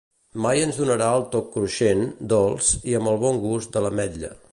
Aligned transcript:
Mai 0.43 0.61
ens 0.67 0.77
donarà 0.83 1.09
el 1.17 1.25
toc 1.35 1.51
cruixent, 1.57 2.01
dolç 2.33 2.71
i 2.93 2.97
amb 3.01 3.13
el 3.13 3.21
bon 3.25 3.39
gust 3.45 3.77
de 3.77 3.85
l'ametlla. 3.87 4.33